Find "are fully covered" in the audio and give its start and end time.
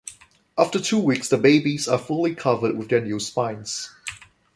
1.87-2.75